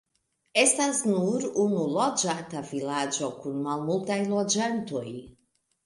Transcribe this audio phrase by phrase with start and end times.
[0.61, 5.09] Estas nur unu loĝata vilaĝo kun malmultaj loĝantoj.